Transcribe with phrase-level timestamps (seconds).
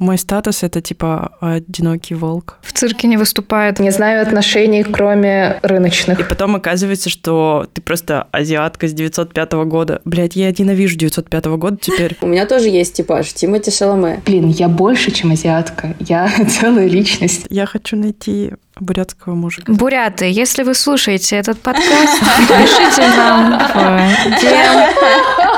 [0.00, 2.58] Мой статус— это типа одинокий волк.
[2.62, 3.78] В цирке не выступает.
[3.78, 6.18] Не знаю отношений, кроме рыночных.
[6.18, 10.02] И потом оказывается, что ты просто азиатка с 905 года.
[10.04, 12.16] Блять, я ненавижу 905 года теперь.
[12.22, 14.20] У меня тоже есть типаж Тимати Шаломе.
[14.26, 15.94] Блин, я больше, чем азиатка.
[16.00, 17.46] Я целая личность.
[17.48, 18.50] Я хочу найти
[18.80, 19.72] бурятского мужика.
[19.72, 25.53] Буряты, если вы слушаете этот подкаст, пишите нам в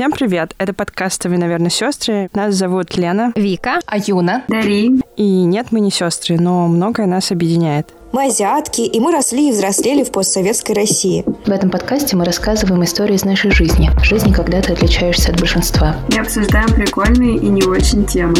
[0.00, 0.54] Всем привет!
[0.56, 2.30] Это подкаст «Вы, наверное, сестры».
[2.32, 3.34] Нас зовут Лена.
[3.36, 3.80] Вика.
[3.84, 4.44] Аюна.
[4.48, 5.02] Дарин.
[5.18, 7.92] И нет, мы не сестры, но многое нас объединяет.
[8.12, 11.22] Мы азиатки, и мы росли и взрослели в постсоветской России.
[11.44, 13.90] В этом подкасте мы рассказываем истории из нашей жизни.
[14.02, 15.94] Жизни, когда ты отличаешься от большинства.
[16.08, 18.36] И обсуждаем прикольные и не очень темы.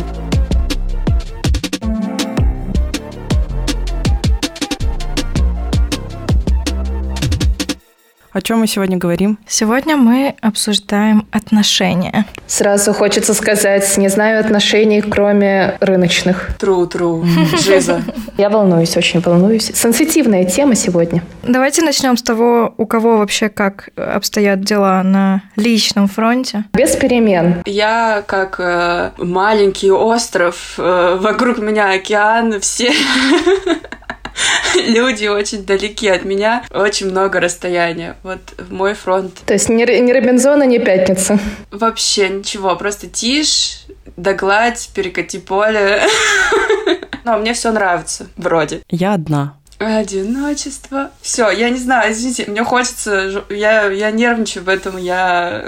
[8.33, 9.39] О чем мы сегодня говорим?
[9.49, 12.27] Сегодня мы обсуждаем отношения.
[12.47, 16.51] Сразу хочется сказать, не знаю отношений, кроме рыночных.
[16.57, 17.25] Тру, тру,
[17.59, 18.03] жиза.
[18.39, 19.73] Я волнуюсь, очень волнуюсь.
[19.75, 21.25] Сенситивная тема сегодня.
[21.43, 26.65] Давайте начнем с того, у кого вообще как обстоят дела на личном фронте.
[26.73, 27.63] Без перемен.
[27.67, 32.93] Я как э, маленький остров, э, вокруг меня океан, все
[34.75, 38.17] люди очень далеки от меня, очень много расстояния.
[38.23, 39.35] Вот мой фронт.
[39.47, 41.39] То есть ни, ни Робинзона, ни Пятница.
[41.71, 43.85] Вообще ничего, просто тишь,
[44.17, 46.03] догладь, перекати поле.
[47.25, 48.83] Но мне все нравится, вроде.
[48.89, 49.60] Я одна.
[49.81, 51.11] Одиночество.
[51.23, 55.65] Все, я не знаю, извините, мне хочется, я, я нервничаю, поэтому я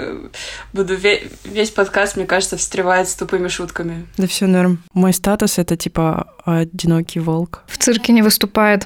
[0.71, 4.05] буду ве- весь подкаст, мне кажется, встревать с тупыми шутками.
[4.17, 4.83] Да все норм.
[4.93, 7.63] Мой статус это типа одинокий волк.
[7.65, 8.85] В цирке не выступает.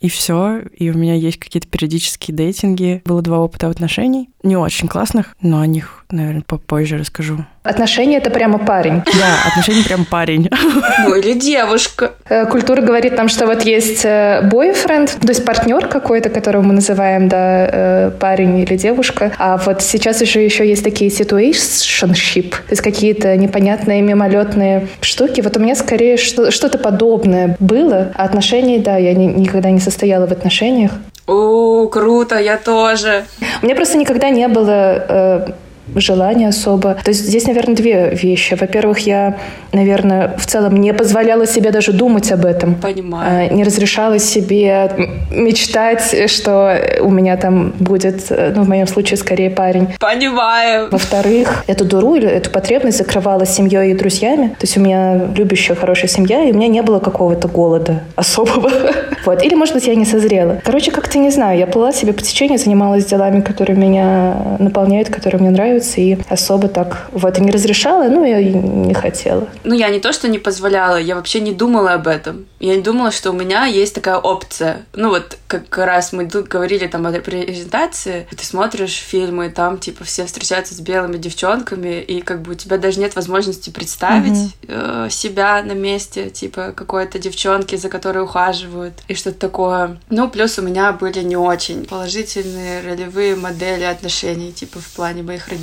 [0.00, 0.62] И все.
[0.76, 3.02] И у меня есть какие-то периодические дейтинги.
[3.04, 4.30] Было два опыта отношений.
[4.42, 7.44] Не очень классных, но о них, наверное, попозже расскажу.
[7.62, 9.02] Отношения— это прямо парень.
[9.20, 10.48] Да, отношения прям парень.
[11.04, 12.12] Ну или девушка.
[12.28, 17.28] Э, Культура говорит нам, что вот есть бойфренд, то есть партнер какой-то, которого мы называем,
[17.28, 19.32] да, э, парень или девушка.
[19.38, 25.40] А вот сейчас уже еще есть такие situationship, то есть какие-то непонятные мимолетные штуки.
[25.42, 28.12] Вот у меня скорее что-то подобное было.
[28.14, 30.92] А отношений, да, я ни- никогда не состояла в отношениях.
[31.30, 33.24] О, круто, я тоже.
[33.62, 35.52] У меня просто никогда не было э,
[35.94, 36.94] желания особо.
[37.04, 38.54] То есть здесь, наверное, две вещи.
[38.54, 39.36] Во-первых, я,
[39.72, 42.74] наверное, в целом не позволяла себе даже думать об этом.
[42.74, 43.50] Понимаю.
[43.50, 44.90] Э, Не разрешала себе
[45.30, 49.88] мечтать, что у меня там будет, ну, в моем случае, скорее парень.
[49.98, 50.88] Понимаю.
[50.90, 54.48] Во-вторых, эту дуру или эту потребность закрывала семьей и друзьями.
[54.48, 58.70] То есть у меня любящая, хорошая семья, и у меня не было какого-то голода особого.
[59.26, 59.42] Вот.
[59.44, 60.60] Или, может быть, я не созрела.
[60.64, 61.58] Короче, как-то не знаю.
[61.58, 66.68] Я плыла себе по течению, занималась делами, которые меня наполняют, которые мне нравятся, и особо
[66.68, 69.48] так вот и не разрешала, ну, я и не хотела.
[69.64, 72.46] Ну, я не то, что не позволяла, я вообще не думала об этом.
[72.60, 74.82] Я не думала, что у меня есть такая опция.
[74.94, 80.04] Ну, вот как раз мы тут говорили там о презентации, ты смотришь фильмы, там, типа,
[80.04, 85.08] все встречаются с белыми девчонками, и как бы у тебя даже нет возможности представить э,
[85.10, 89.98] себя на месте, типа, какой-то девчонки, за которой ухаживают, и что-то такое.
[90.10, 95.48] Ну, плюс у меня были не очень положительные ролевые модели отношений, типа, в плане моих
[95.48, 95.59] родителей.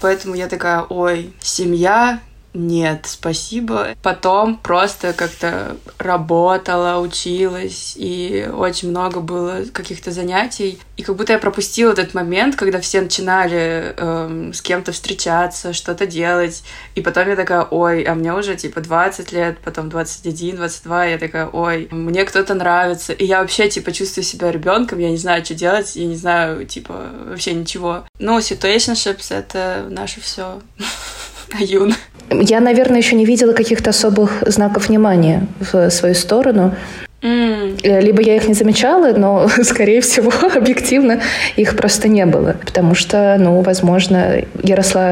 [0.00, 2.20] Поэтому я такая, ой, семья,
[2.54, 3.96] нет, спасибо.
[4.02, 10.78] Потом просто как-то работала, училась, и очень много было каких-то занятий.
[10.98, 16.06] И как будто я пропустила этот момент, когда все начинали эм, с кем-то встречаться, что-то
[16.06, 16.62] делать.
[16.94, 21.18] И потом я такая, ой, а мне уже типа 20 лет, потом 21, 22, я
[21.18, 23.14] такая, ой, мне кто-то нравится.
[23.14, 26.66] И я вообще типа чувствую себя ребенком, я не знаю, что делать, я не знаю,
[26.66, 28.04] типа, вообще ничего.
[28.18, 30.60] Ну, situationships— это наше все.
[31.52, 31.94] Аюн.
[32.40, 36.74] Я, наверное, еще не видела каких-то особых знаков внимания в свою сторону.
[37.22, 41.20] М, Либо я их не замечала, но, скорее всего, объективно
[41.56, 42.56] их просто не было.
[42.64, 45.10] Потому что, ну, возможно, я росла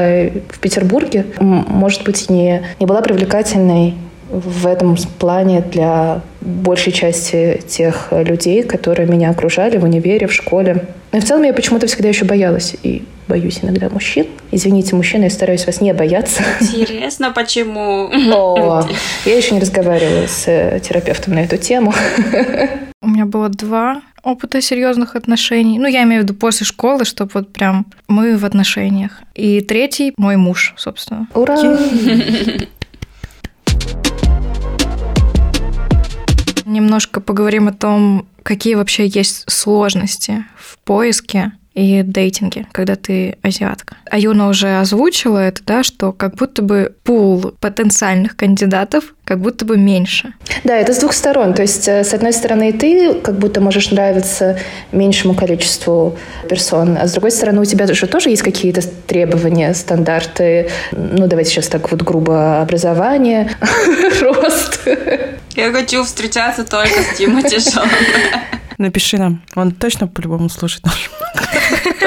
[0.49, 3.95] в Петербурге, может быть, не, не была привлекательной
[4.29, 10.85] в этом плане для большей части тех людей, которые меня окружали в универе, в школе.
[11.11, 14.25] Но в целом я почему-то всегда еще боялась и боюсь иногда мужчин.
[14.51, 16.43] Извините, мужчины, я стараюсь вас не бояться.
[16.59, 18.09] Интересно, почему?
[18.33, 18.85] О,
[19.25, 21.93] я еще не разговаривала с э, терапевтом на эту тему.
[23.01, 25.79] У меня было два опыта серьезных отношений.
[25.79, 29.21] Ну, я имею в виду после школы, чтобы вот прям мы в отношениях.
[29.33, 31.29] И третий мой муж, собственно.
[31.33, 31.57] Ура!
[36.65, 43.97] Немножко поговорим о том, какие вообще есть сложности в поиске и дейтинге, когда ты азиатка.
[44.09, 49.63] А Юна уже озвучила это, да, что как будто бы пул потенциальных кандидатов как будто
[49.63, 50.33] бы меньше.
[50.65, 51.53] Да, это с двух сторон.
[51.53, 54.59] То есть, э, с одной стороны, ты как будто можешь нравиться
[54.91, 56.17] меньшему количеству
[56.49, 61.51] персон, а с другой стороны, у тебя же тоже есть какие-то требования, стандарты, ну, давайте
[61.51, 63.49] сейчас так вот грубо, образование,
[64.21, 64.81] рост.
[65.55, 67.59] Я хочу встречаться только с Тимати
[68.81, 71.11] Напиши нам, он точно по-любому слушает наш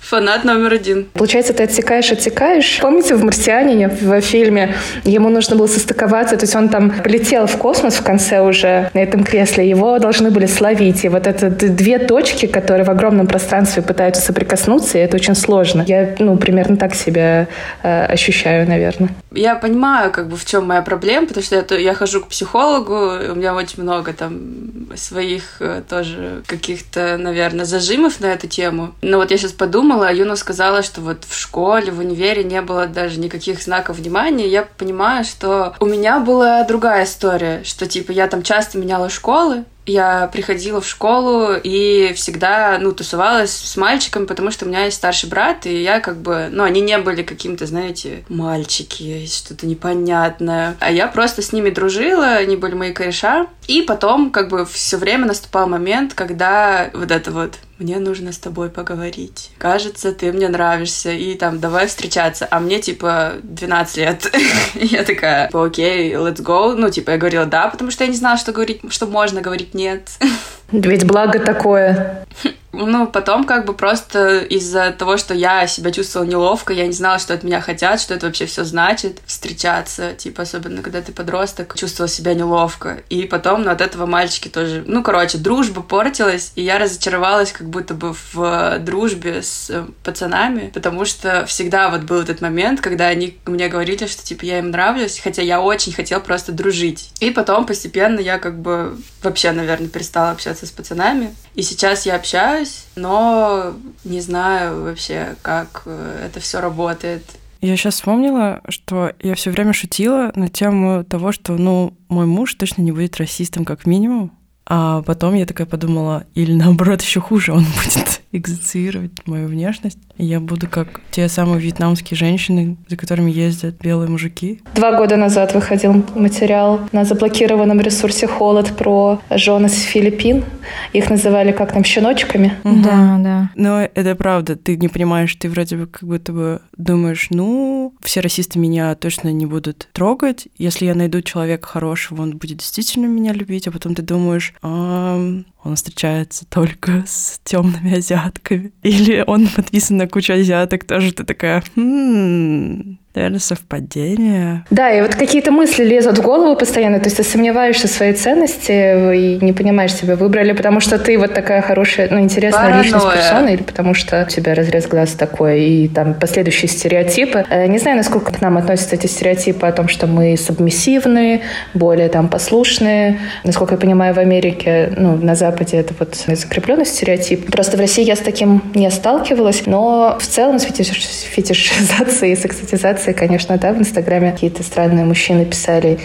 [0.00, 1.06] Фанат номер один.
[1.12, 2.78] Получается, ты отсекаешь, отсекаешь.
[2.80, 4.74] Помните в «Марсианине» в фильме
[5.04, 9.00] ему нужно было состыковаться, то есть он там полетел в космос в конце уже на
[9.00, 11.04] этом кресле, его должны были словить.
[11.04, 15.84] И вот это две точки, которые в огромном пространстве пытаются соприкоснуться, и это очень сложно.
[15.86, 17.48] Я, ну, примерно так себя
[17.82, 19.10] э, ощущаю, наверное.
[19.32, 23.32] Я понимаю, как бы в чем моя проблема, потому что я, я хожу к психологу,
[23.32, 28.94] у меня очень много там своих э, тоже каких-то, наверное, зажимов на эту тему.
[29.02, 32.60] Но вот я сейчас подумала, подумала, Юна сказала, что вот в школе, в универе не
[32.62, 34.48] было даже никаких знаков внимания.
[34.48, 39.64] Я понимаю, что у меня была другая история, что типа я там часто меняла школы,
[39.88, 44.96] я приходила в школу и всегда, ну, тусовалась с мальчиками, потому что у меня есть
[44.96, 50.76] старший брат, и я как бы, ну, они не были каким-то, знаете, мальчики, что-то непонятное.
[50.80, 53.46] А я просто с ними дружила, они были мои кореша.
[53.68, 58.38] И потом как бы все время наступал момент, когда вот это вот мне нужно с
[58.38, 59.50] тобой поговорить.
[59.58, 62.48] Кажется, ты мне нравишься, и там, давай встречаться.
[62.50, 64.36] А мне, типа, 12 лет.
[64.74, 66.74] я такая, окей, let's go.
[66.74, 69.74] Ну, типа, я говорила да, потому что я не знала, что говорить, что можно говорить
[69.74, 70.10] нет.
[70.70, 72.26] Ведь благо такое.
[72.72, 77.18] Ну, потом как бы просто из-за того, что я себя чувствовала неловко, я не знала,
[77.18, 81.74] что от меня хотят, что это вообще все значит, встречаться, типа, особенно когда ты подросток,
[81.76, 83.02] чувствовала себя неловко.
[83.08, 84.84] И потом, ну, от этого мальчики тоже...
[84.86, 90.70] Ну, короче, дружба портилась, и я разочаровалась как будто бы в дружбе с э, пацанами,
[90.74, 94.70] потому что всегда вот был этот момент, когда они мне говорили, что, типа, я им
[94.70, 97.12] нравлюсь, хотя я очень хотела просто дружить.
[97.20, 101.34] И потом постепенно я как бы вообще, наверное, перестала общаться с пацанами.
[101.54, 103.74] И сейчас я общаюсь, но
[104.04, 107.24] не знаю вообще, как э, это все работает.
[107.60, 112.54] Я сейчас вспомнила, что я все время шутила на тему того, что, ну, мой муж
[112.54, 114.32] точно не будет расистом как минимум.
[114.70, 119.98] А потом я такая подумала, или наоборот еще хуже, он будет экзоциировать мою внешность.
[120.18, 124.60] Я буду как те самые вьетнамские женщины, за которыми ездят белые мужики.
[124.74, 130.44] Два года назад выходил материал на заблокированном ресурсе «Холод» про жен из Филиппин.
[130.92, 132.54] Их называли как там щеночками.
[132.64, 132.82] Угу.
[132.82, 133.50] Да, да.
[133.54, 134.56] Но это правда.
[134.56, 139.32] Ты не понимаешь, ты вроде бы как будто бы думаешь, ну, все расисты меня точно
[139.32, 140.48] не будут трогать.
[140.58, 143.68] Если я найду человека хорошего, он будет действительно меня любить.
[143.68, 148.72] А потом ты думаешь, а, он встречается только с темными азиатками.
[148.82, 154.64] Или он подписан на кучу азиаток, тоже ты такая, хм, наверное, совпадение.
[154.70, 158.12] Да, и вот какие-то мысли лезут в голову постоянно, то есть ты сомневаешься в своей
[158.12, 162.84] ценности и не понимаешь, себя выбрали, потому что ты вот такая хорошая, ну, интересная Паранойя.
[162.84, 167.44] личность персона, или потому что у тебя разрез глаз такой, и там последующие стереотипы.
[167.50, 171.40] Э, не знаю, насколько к нам относятся эти стереотипы о том, что мы субмиссивные,
[171.74, 173.18] более там послушные.
[173.42, 177.50] Насколько я понимаю, в Америке, ну, на Западе это вот закрепленный стереотип.
[177.50, 182.97] Просто в России я с таким не сталкивалась, но в целом с фетишизацией и сексотизацией
[182.98, 185.98] реакции, конечно, да, в Инстаграме какие-то странные мужчины писали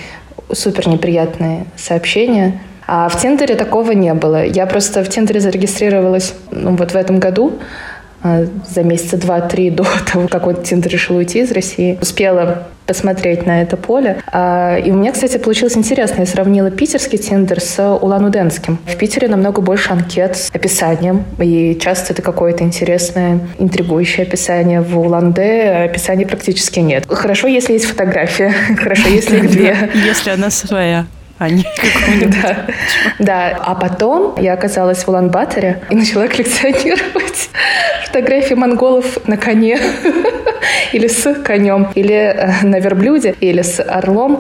[0.52, 2.60] супер неприятные сообщения.
[2.86, 4.46] А в Тиндере такого не было.
[4.46, 7.54] Я просто в Тиндере зарегистрировалась ну, вот в этом году,
[8.24, 11.98] за месяца два-три до того, как он Тиндер решил уйти из России.
[12.02, 14.22] Успела посмотреть на это поле.
[14.28, 16.22] А, и у меня, кстати, получилось интересно.
[16.22, 18.78] Я сравнила питерский Тиндер с Улан-Удэнским.
[18.86, 24.82] В Питере намного больше анкет с описанием, и часто это какое-то интересное, интригующее описание.
[24.82, 27.06] В Улан-Удэ описаний практически нет.
[27.08, 28.54] Хорошо, если есть фотография.
[28.78, 29.90] Хорошо, если две.
[30.06, 31.06] Если она своя
[31.44, 31.66] а не
[32.42, 32.66] да.
[33.20, 33.58] да.
[33.64, 37.50] А потом я оказалась в Улан-Баторе и начала коллекционировать
[38.06, 39.80] фотографии монголов на коне
[40.94, 44.40] или с конем, или э, на верблюде, или с орлом.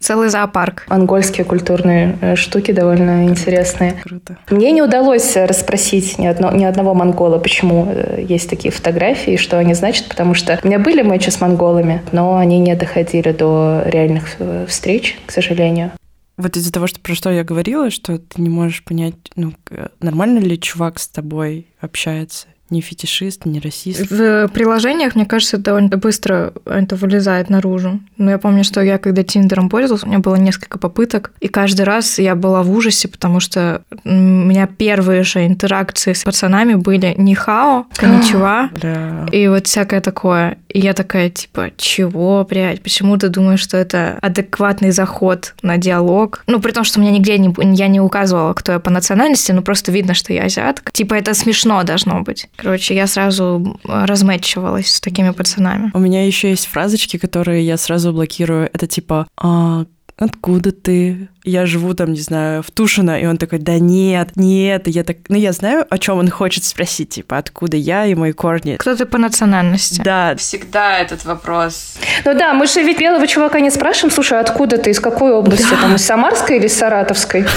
[0.00, 0.84] Целый зоопарк.
[0.88, 3.94] Монгольские культурные э, штуки довольно интересные.
[4.04, 4.36] Круто.
[4.50, 9.58] Мне не удалось расспросить ни, одно, ни одного монгола, почему э, есть такие фотографии, что
[9.58, 13.82] они значат, потому что у меня были матчи с монголами, но они не доходили до
[13.86, 14.36] реальных
[14.68, 15.92] встреч, к сожалению.
[16.36, 19.54] Вот из-за того, что про что я говорила, что ты не можешь понять, ну,
[20.00, 24.10] нормально ли чувак с тобой общается, не фетишист, не расист.
[24.10, 28.00] В приложениях, мне кажется, довольно быстро это вылезает наружу.
[28.18, 31.82] Но я помню, что я когда Тиндером пользовалась, у меня было несколько попыток, и каждый
[31.82, 37.14] раз я была в ужасе, потому что у меня первые же интеракции с пацанами были
[37.16, 39.26] не хао, коничева, Бля.
[39.32, 40.58] и вот всякое такое.
[40.68, 46.42] И я такая, типа, чего, блядь, почему ты думаешь, что это адекватный заход на диалог?
[46.48, 49.52] Ну, при том, что у меня нигде не, я не указывала, кто я по национальности,
[49.52, 50.90] но просто видно, что я азиатка.
[50.90, 52.48] Типа, это смешно должно быть.
[52.64, 55.90] Короче, я сразу размэтчивалась с такими пацанами.
[55.92, 58.70] У меня еще есть фразочки, которые я сразу блокирую.
[58.72, 59.84] Это типа а,
[60.16, 61.28] откуда ты?
[61.44, 65.04] Я живу там, не знаю, в Тушино, и он такой, да нет, нет, И я
[65.04, 68.76] так, ну я знаю, о чем он хочет спросить, типа, откуда я и мои корни.
[68.76, 70.00] Кто ты по национальности?
[70.02, 71.96] Да, Всегда этот вопрос.
[72.24, 75.74] Ну да, мы же ведь белого чувака не спрашиваем, слушай, откуда ты, из какой области,
[75.80, 77.44] там, из Самарской или из Саратовской?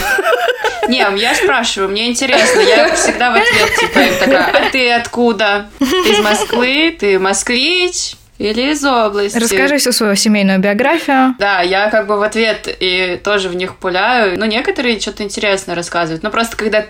[0.88, 2.60] Не, я спрашиваю, мне интересно.
[2.62, 5.70] Я всегда в ответ, типа, такая, а ты откуда?
[5.80, 6.96] Ты из Москвы?
[7.00, 8.16] Ты москвич?
[8.38, 9.38] Или из области.
[9.38, 11.36] Расскажи всю свою семейную биографию.
[11.40, 14.38] Да, я как бы в ответ и тоже в них пуляю.
[14.38, 16.24] Но некоторые что-то интересное рассказывают.
[16.24, 16.86] Но просто когда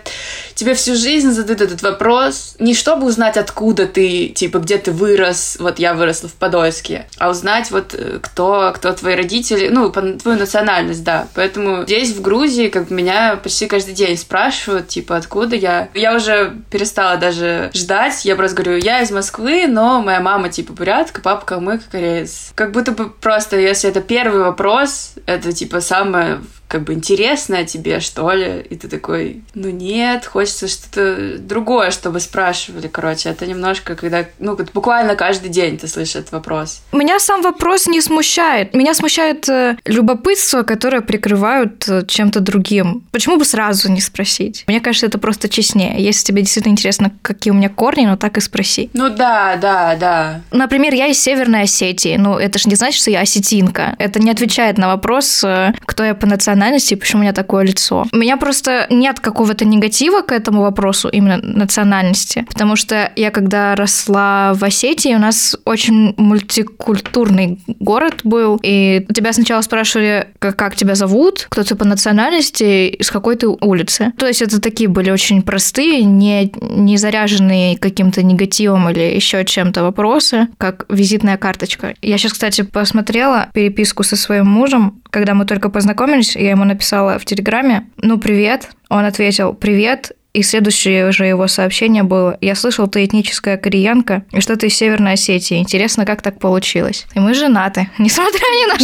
[0.55, 5.57] тебе всю жизнь задают этот вопрос, не чтобы узнать, откуда ты, типа, где ты вырос,
[5.59, 10.37] вот я выросла в Подольске, а узнать вот э, кто, кто твои родители, ну, твою
[10.37, 11.27] национальность, да.
[11.35, 15.89] Поэтому здесь, в Грузии, как бы меня почти каждый день спрашивают, типа, откуда я.
[15.93, 18.25] Я уже перестала даже ждать.
[18.25, 22.51] Я просто говорю, я из Москвы, но моя мама, типа, бурятка, папа калмык, кореец.
[22.55, 27.99] Как будто бы просто, если это первый вопрос, это, типа, самое как бы интересное тебе,
[27.99, 33.95] что ли, и ты такой, ну нет, хочется что-то другое, чтобы спрашивали, короче, это немножко,
[33.95, 36.81] когда, ну, буквально каждый день ты слышишь этот вопрос.
[36.91, 38.73] Меня сам вопрос не смущает.
[38.73, 43.03] Меня смущает э, любопытство, которое прикрывают э, чем-то другим.
[43.11, 44.65] Почему бы сразу не спросить?
[44.67, 45.95] Мне кажется, это просто честнее.
[46.03, 48.89] Если тебе действительно интересно, какие у меня корни, ну так и спроси.
[48.93, 50.41] Ну да, да, да.
[50.51, 52.17] Например, я из Северной Осетии.
[52.17, 53.95] Ну, это же не значит, что я осетинка.
[53.99, 57.33] Это не отвечает на вопрос, э, кто я по национальности национальности и почему у меня
[57.33, 58.05] такое лицо.
[58.11, 63.75] У меня просто нет какого-то негатива к этому вопросу именно национальности, потому что я когда
[63.75, 70.75] росла в Осетии, у нас очень мультикультурный город был, и тебя сначала спрашивали, как, как
[70.75, 74.13] тебя зовут, кто ты по национальности, из какой ты улицы.
[74.17, 79.83] То есть это такие были очень простые, не, не заряженные каким-то негативом или еще чем-то
[79.83, 81.93] вопросы, как визитная карточка.
[82.01, 87.17] Я сейчас, кстати, посмотрела переписку со своим мужем, когда мы только познакомились, я ему написала
[87.17, 88.69] в Телеграме, ну, привет.
[88.87, 94.41] Он ответил, привет, и следующее же его сообщение было «Я слышал, ты этническая кореянка, и
[94.41, 95.57] что ты из Северной Осетии.
[95.57, 98.77] Интересно, как так получилось?» И мы женаты, несмотря ни на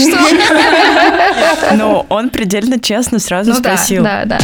[1.70, 1.76] что.
[1.76, 4.04] но он предельно честно сразу Ну спросил.
[4.04, 4.40] да, да.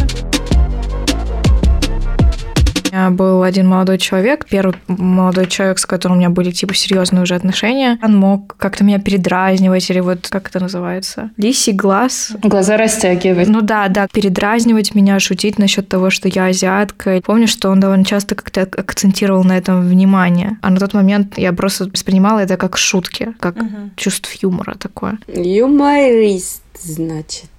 [2.92, 6.74] У меня был один молодой человек, первый молодой человек, с которым у меня были типа
[6.74, 8.00] серьезные уже отношения.
[8.02, 11.30] Он мог как-то меня передразнивать или вот как это называется?
[11.38, 12.32] Лисий глаз.
[12.42, 13.48] Глаза растягивать.
[13.48, 17.22] Ну да, да, передразнивать меня, шутить насчет того, что я азиатка.
[17.24, 20.58] Помню, что он довольно часто как-то акцентировал на этом внимание.
[20.62, 23.56] А на тот момент я просто воспринимала это как шутки, как
[23.96, 25.20] чувство юмора такое.
[25.28, 27.50] Юморист, значит.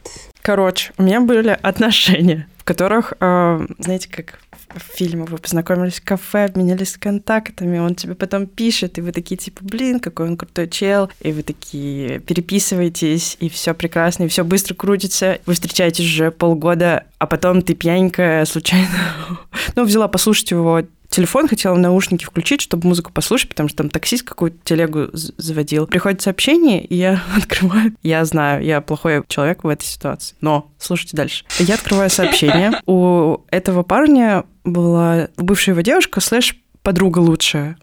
[0.43, 4.39] Короче, у меня были отношения, в которых, э, знаете, как
[4.75, 9.37] в фильме вы познакомились в кафе, обменялись контактами, он тебе потом пишет, и вы такие
[9.37, 14.45] типа, блин, какой он крутой чел, и вы такие переписываетесь, и все прекрасно, и все
[14.45, 18.89] быстро крутится, вы встречаетесь уже полгода, а потом ты пьяненькая случайно,
[19.77, 24.25] ну, взяла послушать его телефон, хотела наушники включить, чтобы музыку послушать, потому что там таксист
[24.25, 25.87] какую-то телегу заводил.
[25.87, 27.95] Приходит сообщение, и я открываю.
[28.03, 30.37] Я знаю, я плохой человек в этой ситуации.
[30.41, 31.45] Но слушайте дальше.
[31.59, 32.73] Я открываю сообщение.
[32.87, 37.77] У этого парня была бывшая его девушка, слэш подруга лучшая.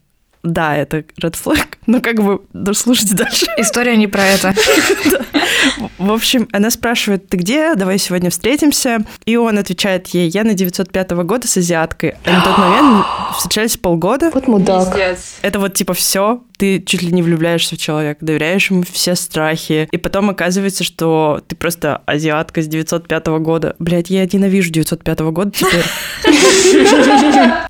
[0.48, 3.46] Да, это red flag, но как бы, да, слушайте дальше.
[3.58, 4.54] История не про это.
[5.98, 7.76] В общем, она спрашивает, ты где?
[7.76, 9.00] Давай сегодня встретимся.
[9.26, 12.16] И он отвечает ей, я на 905 года с азиаткой.
[12.26, 14.32] А на тот момент встречались полгода.
[14.34, 14.96] Вот мудак.
[15.42, 19.88] Это вот типа все, ты чуть ли не влюбляешься в человека, доверяешь ему все страхи,
[19.92, 23.76] и потом оказывается, что ты просто азиатка с 905 года.
[23.80, 25.86] Блять, я ненавижу 905 года теперь.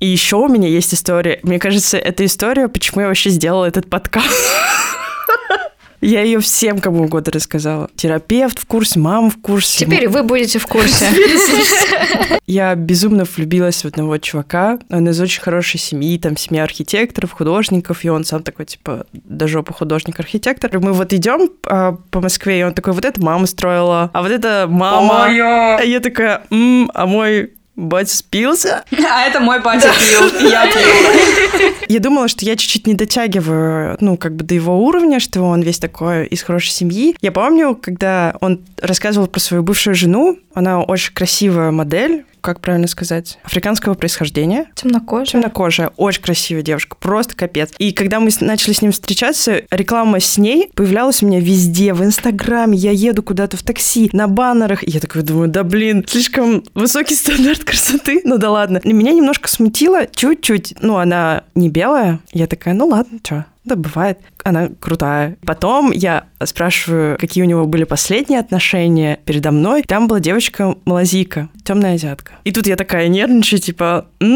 [0.00, 1.40] И еще у меня есть история.
[1.42, 4.28] Мне кажется, эта история, почему я вообще сделала этот подкаст.
[6.00, 7.90] Я ее всем кому угодно рассказала.
[7.96, 9.84] Терапевт в курсе, мама в курсе.
[9.84, 11.06] Теперь вы будете в курсе.
[12.46, 14.78] Я безумно влюбилась в одного чувака.
[14.90, 19.48] Он из очень хорошей семьи, там семья архитекторов, художников, и он сам такой, типа, до
[19.48, 20.70] жопы художник-архитектор.
[20.80, 24.30] Мы вот идем а, по Москве, и он такой, вот это мама строила, а вот
[24.30, 25.26] это мама.
[25.26, 28.84] А я такая, «М, а мой батя спился.
[29.10, 31.72] А это мой батя пил, я пил.
[31.88, 35.62] Я думала, что я чуть-чуть не дотягиваю, ну, как бы до его уровня, что он
[35.62, 37.16] весь такой из хорошей семьи.
[37.22, 42.88] Я помню, когда он рассказывал про свою бывшую жену, она очень красивая модель, как правильно
[42.88, 44.66] сказать, африканского происхождения.
[44.74, 45.26] Темнокожая.
[45.26, 47.70] Темнокожая, очень красивая девушка, просто капец.
[47.78, 52.04] И когда мы начали с ним встречаться, реклама с ней появлялась у меня везде, в
[52.04, 54.86] Инстаграме, я еду куда-то в такси, на баннерах.
[54.86, 58.80] И я такой думаю, да блин, слишком высокий стандарт красоты, ну да ладно.
[58.82, 63.76] И меня немножко смутило, чуть-чуть, ну она не белая, я такая, ну ладно, что, да,
[63.76, 64.18] бывает.
[64.44, 65.36] Она крутая.
[65.46, 69.82] Потом я спрашиваю, какие у него были последние отношения передо мной.
[69.82, 72.32] Там была девочка малазийка, темная азиатка.
[72.44, 74.06] И тут я такая нервничаю, типа...
[74.20, 74.26] То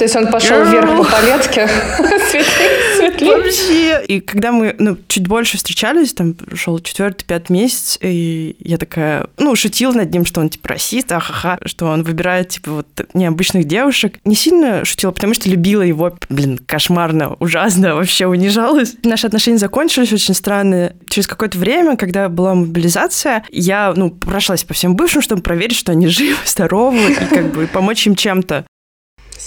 [0.00, 0.70] есть он пошел Girl.
[0.70, 1.68] вверх по палетке.
[3.24, 4.04] Вообще.
[4.06, 9.26] И когда мы ну, чуть больше встречались, там шел четвертый, пятый месяц, и я такая,
[9.38, 13.64] ну, шутила над ним, что он типа расист, ахаха, что он выбирает типа вот необычных
[13.64, 14.18] девушек.
[14.24, 18.94] Не сильно шутила, потому что любила его, блин, кошмарно, ужасно, вообще унижалась.
[19.02, 20.94] Наши отношения закончились очень странно.
[21.08, 25.92] Через какое-то время, когда была мобилизация, я, ну, прошлась по всем бывшим, чтобы проверить, что
[25.92, 28.64] они живы, здоровы, и как бы помочь им чем-то.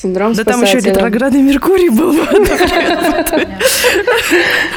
[0.01, 2.13] Синдром Да там еще ретроградный Меркурий был.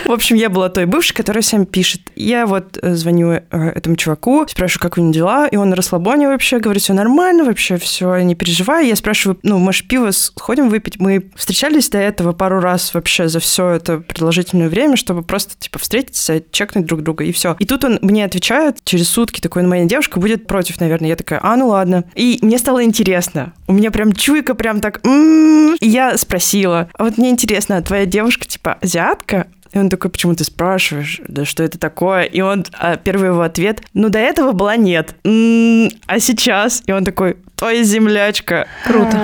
[0.06, 2.00] В общем, я была той бывшей, которая всем пишет.
[2.16, 5.76] Я вот э, звоню э, этому чуваку, спрашиваю, как у него дела, и он на
[5.76, 8.88] расслабоне вообще, говорит, все нормально, вообще все, не переживай.
[8.88, 10.98] Я спрашиваю, ну, может, пиво сходим выпить?
[10.98, 15.78] Мы встречались до этого пару раз вообще за все это продолжительное время, чтобы просто, типа,
[15.78, 17.56] встретиться, чекнуть друг друга, и все.
[17.58, 21.10] И тут он мне отвечает через сутки, такой, ну, моя девушка будет против, наверное.
[21.10, 22.04] Я такая, а, ну ладно.
[22.14, 23.52] И мне стало интересно.
[23.66, 25.76] У меня прям чуйка прям так, «М-м-м».
[25.80, 29.46] и я спросила, а вот мне интересно, а твоя девушка, типа, азиатка?
[29.72, 31.20] И он такой, почему ты спрашиваешь?
[31.28, 32.24] Да что это такое?
[32.24, 35.14] И он, а, первый его ответ, ну, до этого была нет.
[35.24, 36.82] «М, а сейчас?
[36.86, 38.66] И он такой, твоя землячка.
[38.84, 39.20] Круто.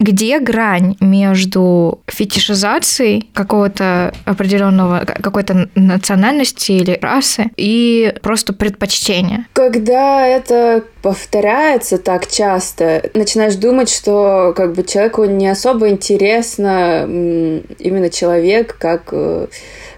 [0.00, 9.46] Где грань между фетишизацией какого-то определенного, какой-то национальности или расы и просто предпочтения?
[9.52, 18.10] Когда это повторяется так часто, начинаешь думать, что как бы человеку не особо интересно именно
[18.10, 19.46] человек как э,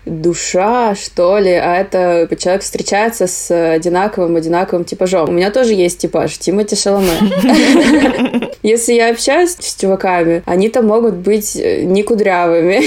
[0.06, 5.28] душа, что ли, а это человек встречается с одинаковым, одинаковым типажом.
[5.28, 7.10] У меня тоже есть типаж Тимати Шаломе.
[8.62, 12.82] Если я общаюсь с чуваками, они-то могут быть э, не кудрявыми.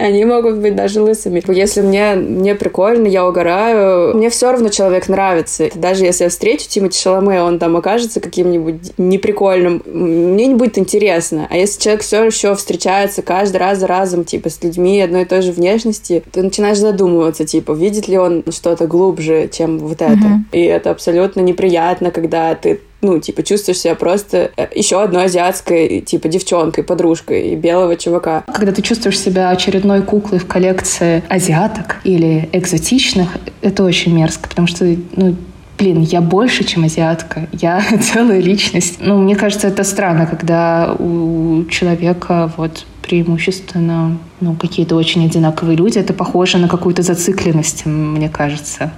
[0.00, 1.42] Они могут быть даже лысыми.
[1.52, 5.68] Если мне, мне прикольно, я угораю, мне все равно человек нравится.
[5.74, 11.46] Даже если я встречу Тимати Шаломе, он там окажется каким-нибудь неприкольным, мне не будет интересно.
[11.50, 15.26] А если человек все еще встречается каждый раз за разом, типа, с людьми одной и
[15.26, 20.14] той же внешности, ты начинаешь задумываться, типа, видит ли он что-то глубже, чем вот это.
[20.14, 20.46] Мгм.
[20.52, 26.00] И это абсолютно неприятно, когда ты ну, типа, чувствуешь себя просто э, еще одной азиатской,
[26.00, 28.44] типа, девчонкой, подружкой и белого чувака.
[28.52, 33.28] Когда ты чувствуешь себя очередной куклой в коллекции азиаток или экзотичных,
[33.62, 34.84] это очень мерзко, потому что,
[35.16, 35.36] ну,
[35.78, 37.48] блин, я больше, чем азиатка.
[37.52, 37.82] Я
[38.12, 38.98] целая личность.
[39.00, 45.98] Ну, мне кажется, это странно, когда у человека вот преимущественно ну, какие-то очень одинаковые люди.
[45.98, 48.92] Это похоже на какую-то зацикленность, мне кажется.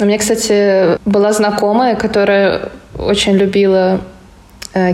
[0.00, 4.00] У меня, кстати, была знакомая, которая очень любила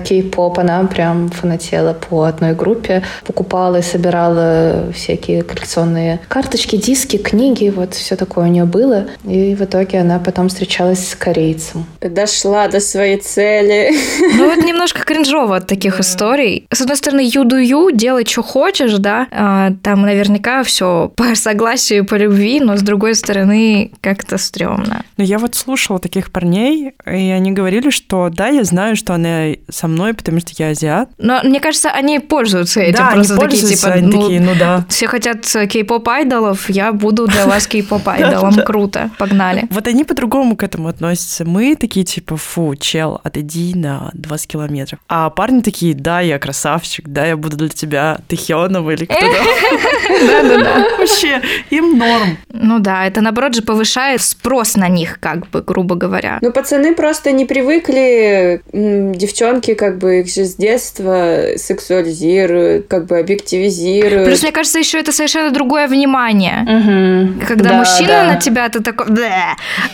[0.04, 0.58] кей-поп.
[0.58, 3.02] Она прям фанатела по одной группе.
[3.24, 7.72] Покупала и собирала всякие коллекционные карточки, диски, книги.
[7.74, 9.06] Вот все такое у нее было.
[9.24, 11.86] И в итоге она потом встречалась с корейцем.
[12.00, 13.90] Дошла до своей цели.
[14.36, 16.66] Ну, вот немножко кринжово от таких историй.
[16.72, 22.06] С одной стороны, ю-ду-ю, делай, что хочешь, да, а, там наверняка все по согласию и
[22.06, 25.04] по любви, но с другой стороны, как-то стрёмно.
[25.16, 29.52] Но я вот слушала таких парней, и они говорили, что да, я знаю, что она
[29.74, 31.08] со мной, потому что я азиат.
[31.18, 32.98] Но мне кажется, они пользуются этим.
[32.98, 34.86] да, просто они такие, пользуются, типа, они ну, такие, ну да.
[34.88, 38.54] все хотят кей-поп айдолов, я буду для вас кей-поп айдолом.
[38.64, 39.66] Круто, погнали.
[39.70, 41.44] Вот они по-другому к этому относятся.
[41.44, 44.98] Мы такие, типа, фу, чел, отойди на 20 километров.
[45.08, 49.26] А парни такие, да, я красавчик, да, я буду для тебя Тэхёном или кто-то.
[50.26, 50.86] Да-да-да.
[50.98, 52.38] Вообще, им норм.
[52.52, 56.38] Ну да, это наоборот же повышает спрос на них, как бы, грубо говоря.
[56.40, 59.12] Ну, пацаны просто не привыкли, м,
[59.54, 64.26] девчонки как бы их же с детства сексуализируют, как бы объективизируют.
[64.26, 66.60] Плюс, мне кажется, еще это совершенно другое внимание.
[66.62, 67.40] Мгм.
[67.46, 68.24] Когда Да, мужчина да.
[68.24, 69.06] на тебя, ты такой...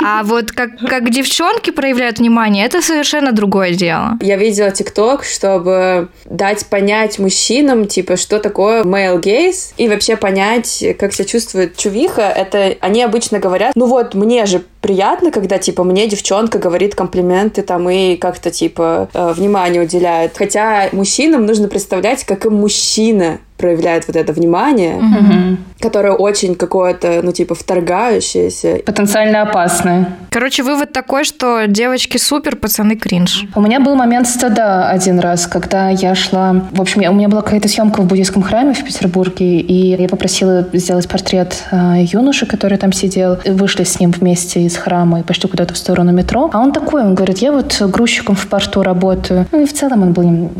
[0.04, 4.18] А вот как, как девчонки проявляют внимание, это совершенно другое дело.
[4.20, 10.84] Я видела ТикТок, чтобы дать понять мужчинам, типа, что такое male gaze, и вообще понять,
[10.98, 12.22] как себя чувствует чувиха.
[12.22, 17.62] Это они обычно говорят, ну вот, мне же приятно, когда, типа, мне девчонка говорит комплименты
[17.62, 20.36] там и как-то, типа, э, внимание уделяет.
[20.36, 25.58] Хотя мужчинам нужно представлять, как им мужчина проявляет вот это внимание, Мгм.
[25.80, 28.80] которое очень какое-то, ну, типа, вторгающееся.
[28.86, 30.16] Потенциально опасное.
[30.30, 33.44] Короче, вывод такой, что девочки супер, пацаны кринж.
[33.54, 36.64] У меня был момент стыда один раз, когда я шла...
[36.72, 40.08] В общем, я- у меня была какая-то съемка в буддийском храме в Петербурге, и я
[40.08, 43.38] попросила сделать портрет э, юноши, который там сидел.
[43.44, 46.48] И Вышли с ним вместе из храма и пошли куда-то в сторону метро.
[46.52, 49.46] А он такой, он говорит, я вот грузчиком в порту работаю.
[49.52, 50.50] Ну и в целом он был нем-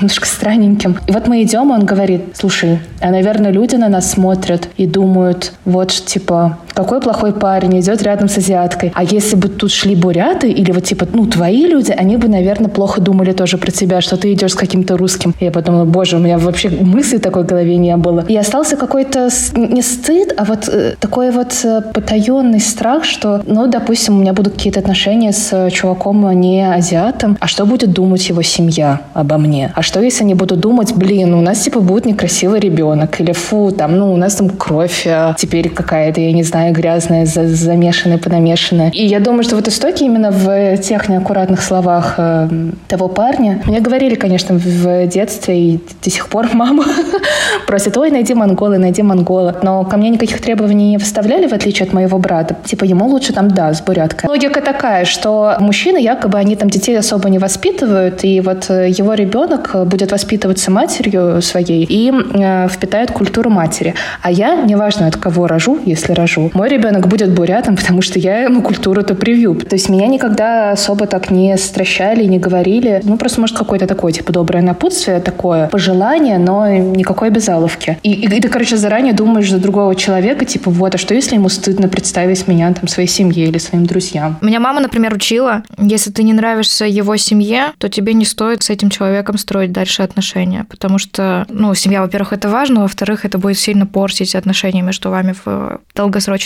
[0.00, 0.98] немножко странненьким.
[1.06, 4.86] И вот мы идем, и он говорит, слушай, а, наверное, люди на нас смотрят и
[4.86, 8.92] думают, вот, типа, какой плохой парень идет рядом с азиаткой.
[8.94, 12.68] А если бы тут шли буряты или вот типа, ну, твои люди, они бы, наверное,
[12.68, 15.34] плохо думали тоже про тебя, что ты идешь с каким-то русским.
[15.40, 18.24] Я подумала, боже, у меня вообще мысли такой в голове не было.
[18.28, 23.66] И остался какой-то не стыд, а вот э, такой вот э, потаенный страх, что, ну,
[23.66, 28.28] допустим, у меня будут какие-то отношения с э, чуваком не азиатом, а что будет думать
[28.28, 29.72] его семья обо мне?
[29.74, 33.70] А что, если они будут думать, блин, у нас, типа, будет некрасивый ребенок, или фу,
[33.70, 38.18] там, ну, у нас там кровь а, теперь какая-то, я не знаю, грязная, за- замешанная,
[38.18, 38.90] понамешанная.
[38.90, 42.48] И я думаю, что вот истоки именно в тех неаккуратных словах э,
[42.88, 43.60] того парня.
[43.66, 46.84] Мне говорили, конечно, в- в детстве, и до сих пор мама
[47.66, 49.56] просит, ой, найди монгола, найди монгола.
[49.62, 52.56] Но ко мне никаких требований не выставляли, в отличие от моего брата.
[52.64, 54.28] Типа, ему лучше там, да, с буряткой.
[54.28, 59.14] Логика такая, что мужчины якобы, они там детей особо не воспитывают, и вот э, его
[59.14, 63.94] ребенок э, будет воспитываться матерью своей и э, впитает культуру матери.
[64.22, 68.44] А я, неважно от кого рожу, если рожу, мой ребенок будет бурятом, потому что я
[68.44, 69.54] ему культуру-то привью.
[69.54, 73.00] То есть меня никогда особо так не стращали, не говорили.
[73.04, 77.98] Ну, просто, может, какое-то такое, типа, доброе напутствие, такое пожелание, но никакой безаловки.
[78.02, 81.50] И, и ты, короче, заранее думаешь за другого человека, типа, вот, а что, если ему
[81.50, 84.38] стыдно представить меня там своей семье или своим друзьям?
[84.40, 88.70] Меня мама, например, учила, если ты не нравишься его семье, то тебе не стоит с
[88.70, 93.58] этим человеком строить дальше отношения, потому что, ну, семья, во-первых, это важно, во-вторых, это будет
[93.58, 95.80] сильно портить отношения между вами в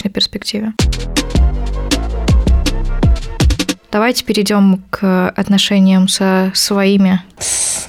[0.01, 0.73] долгосрочной перспективе.
[3.93, 7.23] Давайте перейдем к отношениям со своими,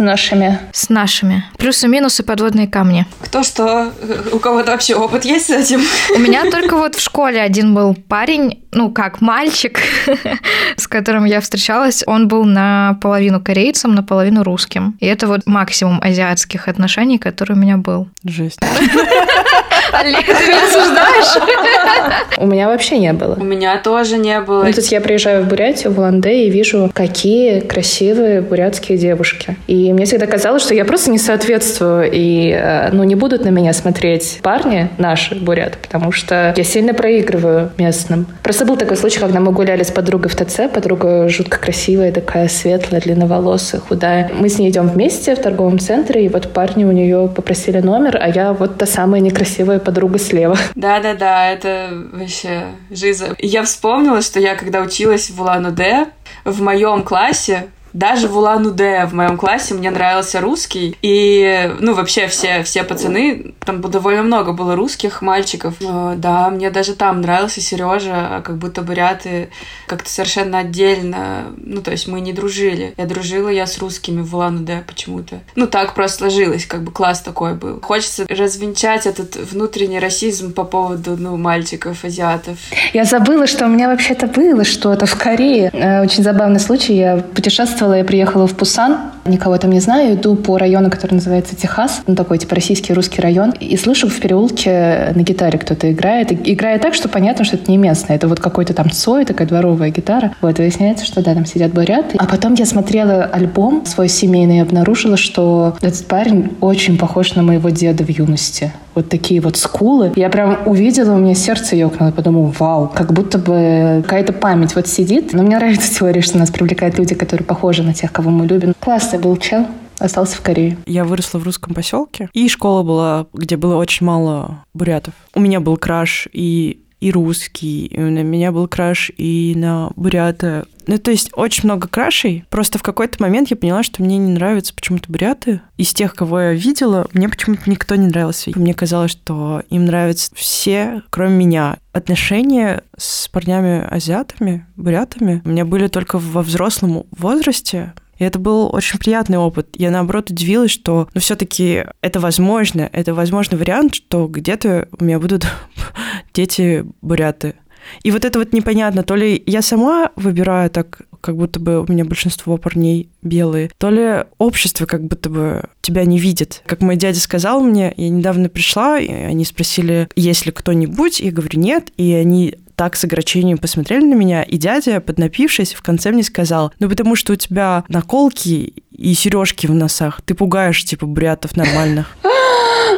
[0.02, 1.44] нашими с нашими.
[1.58, 3.06] Плюсы-минусы, подводные камни.
[3.22, 3.92] Кто что,
[4.32, 5.82] у кого-то вообще опыт есть с этим?
[6.16, 9.80] У меня только вот в школе один был парень, ну как мальчик,
[10.78, 12.04] с которым я встречалась.
[12.06, 14.98] Он был наполовину корейцем, наполовину русским.
[15.00, 18.08] И это вот максимум азиатских отношений, который у меня был.
[18.24, 18.60] Жесть.
[19.94, 22.38] Олег, ты меня осуждаешь?
[22.38, 23.36] у меня вообще не было.
[23.36, 24.62] У меня тоже не было.
[24.62, 29.58] Ну, есть я приезжаю в Бурятию, в Улан-Удэ, и вижу, какие красивые бурятские девушки.
[29.68, 33.50] И мне всегда казалось, что я просто не соответствую, и, э, ну, не будут на
[33.50, 38.28] меня смотреть парни наши, буряты, потому что я сильно проигрываю местным.
[38.44, 42.48] Просто был такой случай, когда мы гуляли с подругой в ТЦ, подруга жутко красивая, такая
[42.48, 44.32] светлая, длинноволосая, худая.
[44.34, 48.18] Мы с ней идем вместе в торговом центре, и вот парни у нее попросили номер,
[48.22, 50.58] а я вот та самая некрасивая подруга слева.
[50.76, 53.36] Да-да-да, это вообще жиза.
[53.40, 56.08] Я вспомнила, что я когда училась в Улан-Удэ,
[56.46, 60.96] в моем классе даже в Улан-Удэ в моем классе мне нравился русский.
[61.02, 65.76] И, ну, вообще все, все пацаны, там довольно много было русских мальчиков.
[65.82, 69.50] Э, Да, мне даже там нравился Сережа, а как будто буряты
[69.88, 71.48] как-то совершенно отдельно.
[71.58, 72.94] Ну, то есть мы не дружили.
[72.98, 75.40] Я дружила я с русскими в Улан-Удэ почему-то.
[75.56, 77.80] Ну, так просто сложилось, как бы класс такой был.
[77.82, 82.58] Хочется развенчать этот внутренний расизм по поводу, ну, мальчиков, азиатов.
[82.94, 85.70] Я забыла, что у меня вообще-то было что-то в Корее.
[85.74, 86.94] Э, Очень забавный случай.
[86.94, 88.98] Я путешествовала, я приехала в Пусан.
[89.26, 90.16] Никого там не знаю.
[90.16, 92.02] Иду по району, который называется Техас.
[92.08, 93.52] Ну, такой, типа, российский, русский район.
[93.60, 96.32] И слышу в переулке на гитаре кто-то играет.
[96.32, 98.16] И Играет так, что понятно, что это не местное.
[98.16, 100.34] Это вот какой-то там Цой, такая дворовая гитара.
[100.42, 102.18] Вот, выясняется, что да, там сидят буряты.
[102.18, 107.42] А потом я смотрела альбом свой семейный и обнаружила, что этот парень очень похож на
[107.42, 108.74] моего деда в юности.
[108.94, 110.12] Вот такие вот скулы.
[110.18, 114.88] Я прям увидела, у меня сердце ёкнуло, подумала, вау, как будто бы какая-то память вот
[114.88, 115.32] сидит.
[115.32, 118.74] Но мне нравится теория, что нас привлекают люди, которые похожи на тех, кого мы любим.
[118.80, 119.68] Классный был чел,
[120.00, 120.78] остался в Корее.
[120.86, 125.14] Я выросла в русском поселке, и школа была, где было очень мало бурятов.
[125.34, 130.66] У меня был краш и и русский, и у меня был краш и на бурята.
[130.88, 132.46] Ну, то есть очень много крашей.
[132.50, 135.62] Просто в какой-то момент я поняла, что мне не нравятся почему-то буряты.
[135.78, 138.52] Из тех, кого я видела, мне почему-то никто не нравился.
[138.56, 141.78] Мне казалось, что им нравятся все, кроме меня.
[141.92, 147.94] Отношения с парнями-азиатами, бурятами у меня были только во взрослом возрасте.
[148.22, 149.70] И это был очень приятный опыт.
[149.74, 152.88] Я, наоборот, удивилась, что ну, все-таки это возможно.
[152.94, 155.48] Это возможный вариант, что где-то у меня будут
[156.34, 157.56] дети буряты.
[158.04, 161.92] И вот это вот непонятно, то ли я сама выбираю так, как будто бы у
[161.92, 166.64] меня большинство парней белые, то ли общество как будто бы тебя не видит.
[166.66, 171.32] Как мой дядя сказал мне, я недавно пришла, и они спросили, есть ли кто-нибудь, я
[171.32, 176.12] говорю, нет, и они так с огорчением посмотрели на меня, и дядя, поднапившись, в конце
[176.12, 181.06] мне сказал, ну потому что у тебя наколки и сережки в носах, ты пугаешь, типа,
[181.06, 182.16] бурятов нормальных.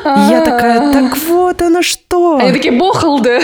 [0.04, 2.38] И я такая, так вот она что.
[2.38, 3.42] Они такие, бохалды.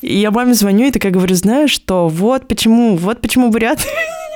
[0.00, 3.78] И я маме звоню и такая говорю, знаешь что, вот почему, вот почему бурят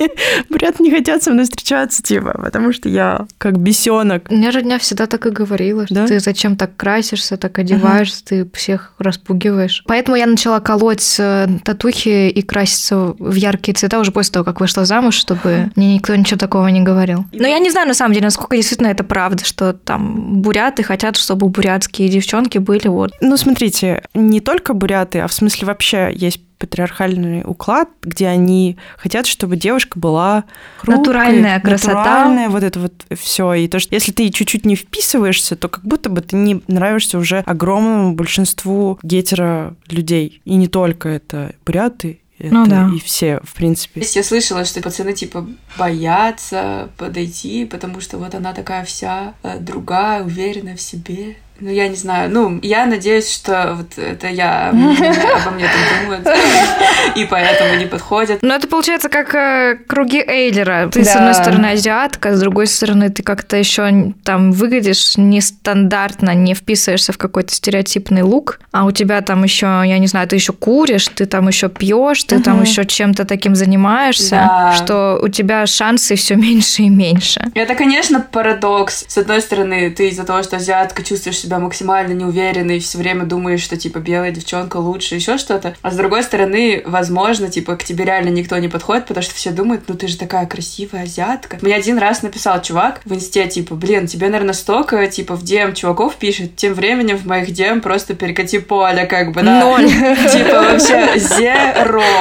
[0.49, 4.31] Бурят не хотят со мной встречаться, типа, потому что я как бесенок.
[4.31, 6.07] Мне родня всегда так и говорила, что Да?
[6.07, 9.83] ты зачем так красишься, так одеваешься, ты всех распугиваешь.
[9.87, 14.61] Поэтому я начала колоть э, татухи и краситься в яркие цвета уже после того, как
[14.61, 17.25] вышла замуж, чтобы мне никто ничего такого не говорил.
[17.33, 21.17] Но я не знаю, на самом деле, насколько действительно это правда, что там буряты хотят,
[21.17, 26.41] чтобы бурятские девчонки были вот Ну, смотрите, не только буряты, а в смысле вообще есть
[26.63, 30.45] патриархальный уклад, где они хотят, чтобы девушка была
[30.79, 31.95] хрупкой, Натуральная красота.
[31.95, 33.53] натуральная, вот это вот все.
[33.55, 37.19] И то, что если ты чуть-чуть не вписываешься, то как будто бы ты не нравишься
[37.19, 40.41] уже огромному большинству гетеро людей.
[40.45, 42.91] И не только это буряты, это Ну да.
[42.95, 44.01] и все, в принципе.
[44.01, 45.47] Есть, Я слышала, что пацаны типа
[45.77, 51.37] боятся подойти, потому что вот она такая вся э, другая, уверенная в себе.
[51.63, 52.29] Ну, я не знаю.
[52.29, 56.29] Ну, я надеюсь, что вот это я обо мне так думают,
[57.15, 58.41] и поэтому не подходят.
[58.43, 60.89] Ну, это получается как э, круги Эйлера.
[60.93, 66.55] Ты, с одной стороны, азиатка, с другой стороны, ты как-то еще там выглядишь нестандартно, не
[66.55, 70.53] вписываешься в какой-то стереотипный лук, а у тебя там еще, я не знаю, ты еще
[70.53, 74.73] куришь, ты там еще пьешь, ты там еще чем-то таким занимаешься, Да.
[74.73, 77.45] что у тебя шансы все меньше и меньше.
[77.55, 79.05] Это, конечно, парадокс.
[79.07, 83.63] С одной стороны, ты из-за того, что азиатка чувствуешь себя максимально неуверенной, все время думаешь,
[83.63, 85.75] что, типа, белая девчонка лучше, еще что-то.
[85.83, 89.51] А с другой стороны, возможно, типа, к тебе реально никто не подходит, потому что все
[89.51, 91.59] думают, ну ты же такая красивая азиатка.
[91.63, 95.75] Мне один раз написал чувак в инсте, типа, блин, тебе, наверное, столько, типа, в DM
[95.75, 99.61] чуваков пишет, тем временем в моих DM просто перекати поле, как бы, да.
[99.61, 99.87] Ноль.
[100.33, 101.19] Типа, вообще.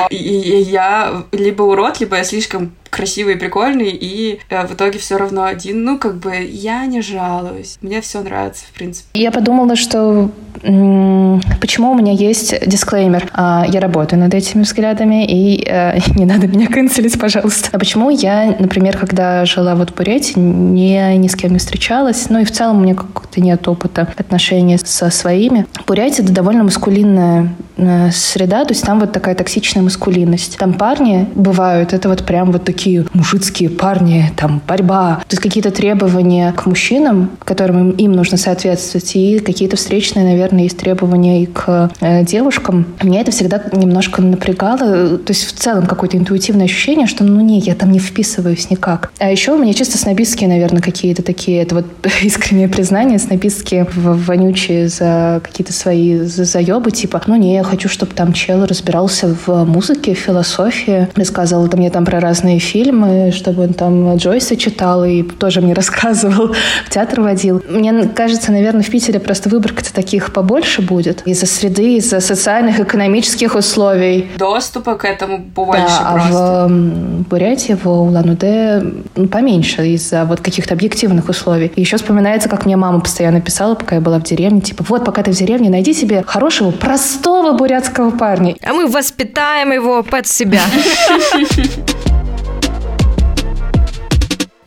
[0.09, 4.99] И, и я либо урод, либо я слишком красивый и прикольный, и э, в итоге
[4.99, 5.83] все равно один.
[5.83, 7.77] Ну, как бы, я не жалуюсь.
[7.81, 9.07] Мне все нравится, в принципе.
[9.19, 10.29] Я подумала, что
[10.61, 13.29] почему у меня есть дисклеймер.
[13.33, 17.69] А, Я работаю над этими взглядами, и э, не надо меня канцелить, пожалуйста.
[17.71, 22.29] А почему я, например, когда жила вот в Бурятии, ни, ни с кем не встречалась,
[22.29, 25.65] ну и в целом у меня как-то нет опыта отношений со своими.
[25.87, 30.57] Бурятия— это довольно маскулинная э, среда, то есть там вот такая токсичная маскулинность.
[30.57, 32.80] Там парни бывают, это вот прям вот такие
[33.13, 39.39] мужицкие парни, там борьба, то есть какие-то требования к мужчинам, которым им, нужно соответствовать, и
[39.39, 42.85] какие-то встречные, наверное, есть требования и к э, девушкам.
[43.01, 47.59] Меня это всегда немножко напрягало, то есть в целом какое-то интуитивное ощущение, что ну не,
[47.59, 49.11] я там не вписываюсь никак.
[49.19, 51.85] А еще у меня чисто снобистские, наверное, какие-то такие, это вот
[52.21, 58.13] искреннее признание, снобистские вонючие за какие-то свои за- заебы, типа, ну не, я хочу, чтобы
[58.13, 63.73] там чел разбирался в музыке, в философии, рассказывал мне там про разные фильмы, чтобы он
[63.73, 66.53] там Джойса читал и тоже мне рассказывал,
[66.85, 67.61] в театр водил.
[67.69, 73.55] Мне кажется, наверное, в Питере просто выборка-то таких побольше будет из-за среды, из-за социальных, экономических
[73.55, 74.27] условий.
[74.37, 76.33] Доступа к этому больше Да, а просто.
[76.33, 78.81] в м, Бурятии, в Улан-Удэ
[79.15, 81.71] м, поменьше из-за вот каких-то объективных условий.
[81.75, 85.03] И еще вспоминается, как мне мама постоянно писала, пока я была в деревне, типа, вот,
[85.05, 88.55] пока ты в деревне, найди себе хорошего, простого бурятского парня.
[88.63, 90.61] А мы воспитаем его под себя.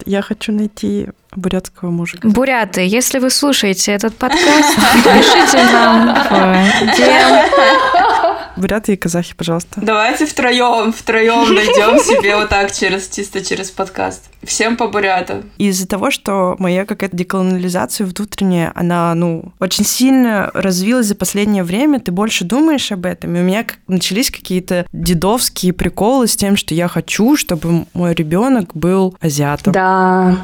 [0.06, 2.28] Я хочу найти бурятского мужика.
[2.28, 8.13] Буряты, если вы слушаете этот подкаст, пишите нам в.
[8.56, 9.80] Буряты и казахи, пожалуйста.
[9.80, 14.30] Давайте втроем, втроем найдем себе вот так через чисто через подкаст.
[14.42, 15.50] Всем по бурятам.
[15.58, 22.00] Из-за того, что моя какая-то деколониализация внутренняя, она, ну, очень сильно развилась за последнее время,
[22.00, 26.74] ты больше думаешь об этом, и у меня начались какие-то дедовские приколы с тем, что
[26.74, 29.72] я хочу, чтобы мой ребенок был азиатом.
[29.72, 30.36] Да,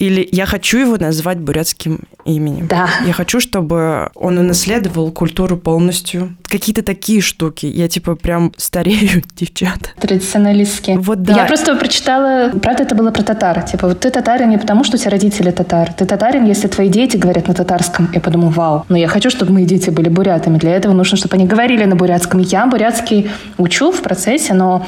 [0.00, 2.66] Или я хочу его назвать бурятским именем.
[2.66, 2.88] да.
[3.06, 6.36] Я хочу, чтобы он унаследовал культуру полностью.
[6.44, 7.66] Какие-то такие штуки.
[7.66, 9.90] Я типа прям старею, девчата.
[10.00, 10.98] Традиционалистские.
[10.98, 11.34] Вот да.
[11.34, 13.62] Я просто прочитала, правда, это было про татар.
[13.62, 15.92] Типа, вот ты татарин не потому, что у тебя родители татар.
[15.92, 18.08] Ты татарин, если твои дети говорят на татарском.
[18.14, 20.56] Я подумала, вау, но я хочу, чтобы мои дети были бурятами.
[20.56, 22.40] Для этого нужно, чтобы они говорили на бурятском.
[22.40, 24.86] Я бурятский учу в процессе, но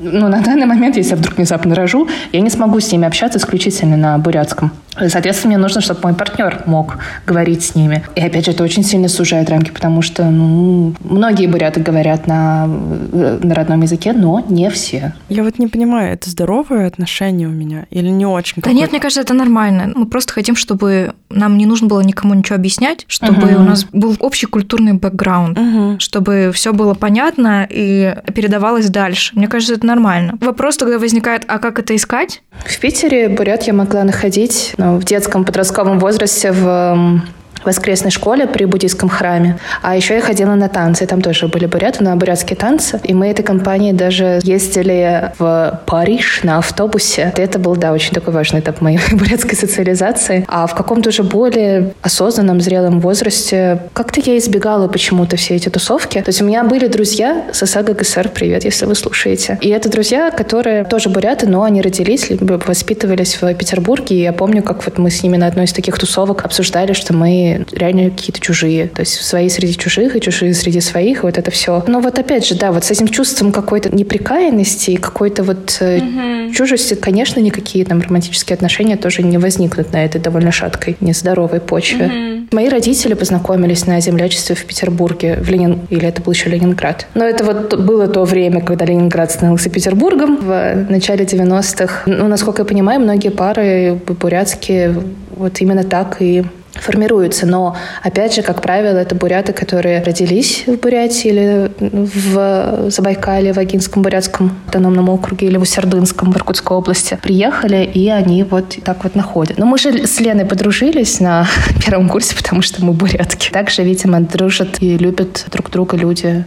[0.00, 3.38] ну, на данный момент, если я вдруг внезапно рожу, я не смогу с ними общаться
[3.38, 4.39] исключительно на бурятском.
[4.40, 4.72] Виноградском.
[4.96, 8.04] Соответственно, мне нужно, чтобы мой партнер мог говорить с ними.
[8.16, 12.66] И опять же, это очень сильно сужает рамки, потому что ну, многие буряты говорят на,
[12.66, 15.14] на родном языке, но не все.
[15.28, 18.62] Я вот не понимаю, это здоровое отношение у меня или не очень?
[18.62, 19.92] Да нет, мне кажется, это нормально.
[19.94, 23.60] Мы просто хотим, чтобы нам не нужно было никому ничего объяснять, чтобы угу.
[23.60, 26.00] у нас был общий культурный бэкграунд, угу.
[26.00, 29.32] чтобы все было понятно и передавалось дальше.
[29.36, 30.36] Мне кажется, это нормально.
[30.40, 32.42] Вопрос тогда возникает, а как это искать?
[32.64, 37.20] В Питере бурят я могла находить в детском подростковом возрасте в
[37.64, 39.58] воскресной школе при буддийском храме.
[39.82, 43.00] А еще я ходила на танцы, там тоже были буряты, на бурятские танцы.
[43.04, 47.32] И мы этой компанией даже ездили в Париж на автобусе.
[47.36, 50.44] Это был, да, очень такой важный этап моей бурятской социализации.
[50.48, 56.20] А в каком-то уже более осознанном, зрелом возрасте как-то я избегала почему-то все эти тусовки.
[56.20, 59.58] То есть у меня были друзья с ОСАГО ГСР, привет, если вы слушаете.
[59.60, 64.16] И это друзья, которые тоже буряты, но они родились, воспитывались в Петербурге.
[64.16, 67.14] И я помню, как вот мы с ними на одной из таких тусовок обсуждали, что
[67.14, 68.88] мы реально какие-то чужие.
[68.88, 71.84] То есть свои среди чужих и чужие среди своих, вот это все.
[71.86, 76.52] Но вот опять же, да, вот с этим чувством какой-то неприкаянности и какой-то вот mm-hmm.
[76.52, 82.06] чужести, конечно, никакие там романтические отношения тоже не возникнут на этой довольно шаткой, нездоровой почве.
[82.06, 82.48] Mm-hmm.
[82.52, 85.80] Мои родители познакомились на землячестве в Петербурге, в Ленин...
[85.90, 87.06] или это был еще Ленинград.
[87.14, 92.02] Но это вот было то время, когда Ленинград становился Петербургом в начале 90-х.
[92.06, 94.96] Ну, насколько я понимаю, многие пары бурятские
[95.36, 96.44] вот именно так и
[96.80, 97.46] формируются.
[97.46, 103.58] Но, опять же, как правило, это буряты, которые родились в Бурятии или в Забайкале, в
[103.58, 107.18] Агинском бурятском автономном округе или в Усердынском в Иркутской области.
[107.22, 109.58] Приехали, и они вот так вот находят.
[109.58, 111.46] Но мы же с Леной подружились на
[111.84, 113.50] первом курсе, потому что мы бурятки.
[113.50, 116.44] Также, видимо, дружат и любят друг друга люди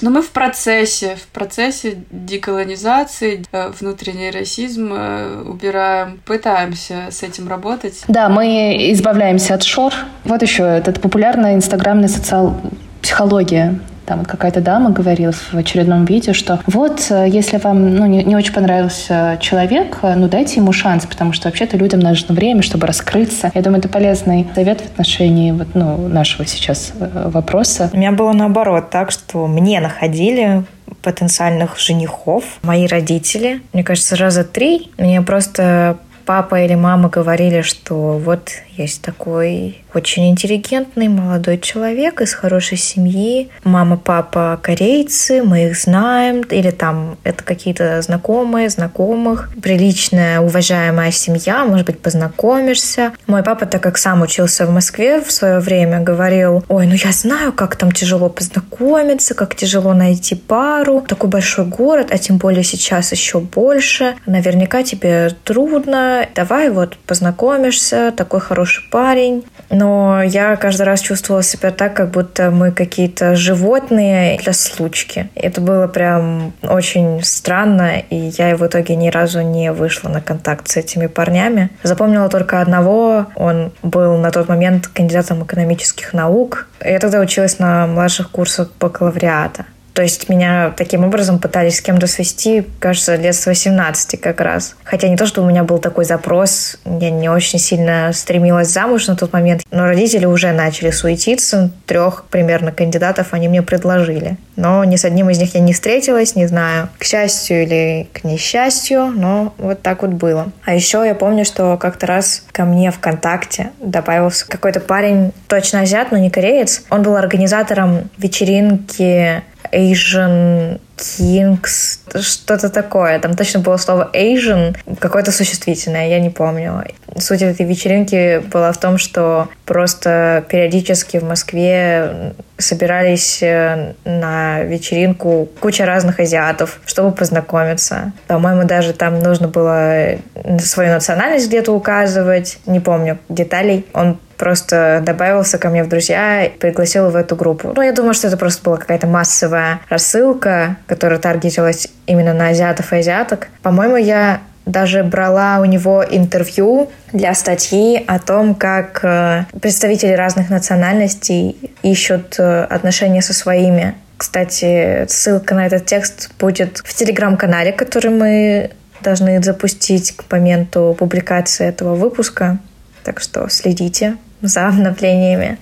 [0.00, 7.48] но мы в процессе, в процессе деколонизации, э, внутренний расизм э, убираем, пытаемся с этим
[7.48, 8.02] работать.
[8.08, 9.92] Да, мы избавляемся от шор.
[10.24, 12.60] Вот еще этот популярная инстаграмная социал
[13.02, 18.24] психология там какая-то дама говорила в очередном видео, что вот, э, если вам ну, не,
[18.24, 22.62] не очень понравился человек, э, ну дайте ему шанс, потому что вообще-то людям нужно время,
[22.62, 23.50] чтобы раскрыться.
[23.54, 27.90] Я думаю, это полезный совет в отношении вот, ну, нашего сейчас э, вопроса.
[27.92, 30.64] У меня было наоборот так, что мне находили
[31.02, 33.60] потенциальных женихов, мои родители.
[33.72, 34.90] Мне кажется, раза три.
[34.98, 42.34] Мне просто папа или мама говорили, что вот есть такой очень интеллигентный молодой человек из
[42.34, 43.48] хорошей семьи.
[43.64, 46.42] Мама, папа корейцы, мы их знаем.
[46.42, 49.50] Или там это какие-то знакомые, знакомых.
[49.62, 53.12] Приличная, уважаемая семья, может быть, познакомишься.
[53.26, 57.12] Мой папа, так как сам учился в Москве в свое время, говорил, ой, ну я
[57.12, 61.00] знаю, как там тяжело познакомиться, как тяжело найти пару.
[61.08, 64.14] Такой большой город, а тем более сейчас еще больше.
[64.26, 66.28] Наверняка тебе трудно.
[66.34, 69.85] Давай вот познакомишься, такой хороший парень, но
[70.24, 75.28] я каждый раз чувствовала себя так, как будто мы какие-то животные для случки.
[75.34, 80.68] Это было прям очень странно, и я в итоге ни разу не вышла на контакт
[80.68, 81.70] с этими парнями.
[81.82, 86.68] Запомнила только одного, он был на тот момент кандидатом экономических наук.
[86.84, 89.66] Я тогда училась на младших курсах бакалавриата.
[89.96, 94.76] То есть меня таким образом пытались с кем-то свести, кажется, лет с 18 как раз.
[94.84, 99.06] Хотя не то, что у меня был такой запрос, я не очень сильно стремилась замуж
[99.08, 101.70] на тот момент, но родители уже начали суетиться.
[101.86, 104.36] Трех примерно кандидатов они мне предложили.
[104.56, 108.24] Но ни с одним из них я не встретилась, не знаю, к счастью или к
[108.24, 110.52] несчастью, но вот так вот было.
[110.66, 116.12] А еще я помню, что как-то раз ко мне ВКонтакте добавился какой-то парень, точно азиат,
[116.12, 116.82] но не кореец.
[116.90, 123.18] Он был организатором вечеринки Asian Kings, что-то такое.
[123.18, 126.84] Там точно было слово Asian, какое-то существительное, я не помню.
[127.18, 135.48] Суть этой вечеринки была в том, что просто периодически в Москве собирались э, на вечеринку
[135.60, 138.12] куча разных азиатов, чтобы познакомиться.
[138.28, 140.16] По-моему, даже там нужно было
[140.60, 142.58] свою национальность где-то указывать.
[142.66, 143.84] Не помню деталей.
[143.92, 147.72] Он просто добавился ко мне в друзья и пригласил в эту группу.
[147.74, 152.92] Ну, я думаю, что это просто была какая-то массовая рассылка, которая таргетилась именно на азиатов
[152.92, 153.48] и азиаток.
[153.62, 160.50] По-моему, я даже брала у него интервью для статьи о том, как э, представители разных
[160.50, 163.94] национальностей ищут э, отношения со своими.
[164.16, 168.70] Кстати, ссылка на этот текст будет в телеграм-канале, который мы
[169.02, 172.58] должны запустить к моменту публикации этого выпуска.
[173.04, 175.58] Так что следите за обновлениями.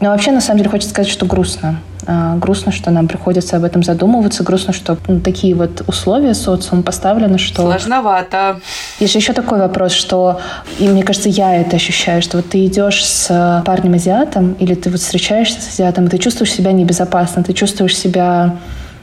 [0.00, 1.80] Но вообще, на самом деле, хочется сказать, что грустно.
[2.06, 4.42] А, грустно, что нам приходится об этом задумываться.
[4.42, 7.62] Грустно, что ну, такие вот условия социум поставлены, что...
[7.62, 8.60] Сложновато.
[8.98, 10.40] Есть же еще такой вопрос, что,
[10.78, 15.00] и мне кажется, я это ощущаю, что вот ты идешь с парнем-азиатом, или ты вот
[15.00, 18.56] встречаешься с азиатом, и ты чувствуешь себя небезопасно, ты чувствуешь себя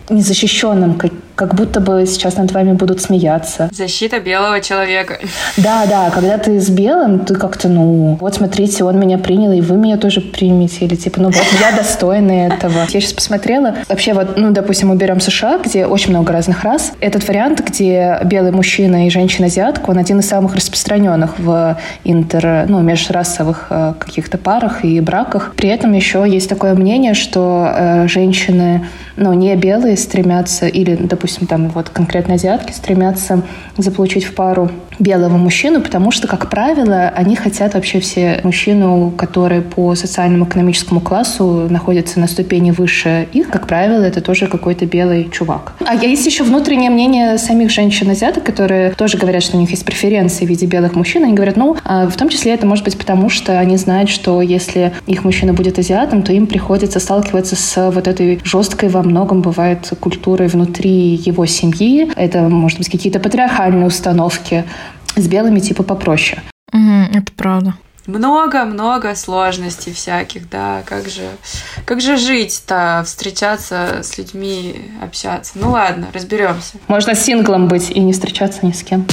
[0.09, 0.99] незащищенным,
[1.37, 3.69] как, будто бы сейчас над вами будут смеяться.
[3.71, 5.19] Защита белого человека.
[5.55, 9.61] Да, да, когда ты с белым, ты как-то, ну, вот смотрите, он меня принял, и
[9.61, 12.79] вы меня тоже примете, или типа, ну вот я достойна этого.
[12.79, 16.93] Я сейчас посмотрела, вообще вот, ну, допустим, мы берем США, где очень много разных рас.
[17.01, 22.81] Этот вариант, где белый мужчина и женщина-азиатка, он один из самых распространенных в интер, ну,
[22.81, 25.53] межрасовых э, каких-то парах и браках.
[25.55, 31.26] При этом еще есть такое мнение, что э, женщины но не белые стремятся, или, допустим,
[31.47, 33.43] там вот конкретно азиатки стремятся
[33.77, 39.61] заполучить в пару белого мужчину, потому что, как правило, они хотят вообще все мужчину, который
[39.61, 45.29] по социальному экономическому классу находится на ступени выше их, как правило, это тоже какой-то белый
[45.31, 45.73] чувак.
[45.85, 50.45] А есть еще внутреннее мнение самих женщин-азиаток, которые тоже говорят, что у них есть преференции
[50.45, 51.23] в виде белых мужчин.
[51.23, 54.41] Они говорят, ну, а в том числе это может быть потому, что они знают, что
[54.41, 59.41] если их мужчина будет азиатом, то им приходится сталкиваться с вот этой жесткой во многом
[59.41, 62.09] бывает культурой внутри его семьи.
[62.15, 64.65] Это, может быть, какие-то патриархальные установки.
[65.17, 66.43] С белыми типа попроще.
[66.71, 67.73] Угу, это правда.
[68.05, 70.83] Много-много сложностей всяких, да.
[70.85, 71.27] Как же,
[71.85, 75.53] как же жить-то, встречаться с людьми, общаться?
[75.55, 76.77] Ну ладно, разберемся.
[76.87, 79.05] Можно синглом быть и не встречаться ни с кем.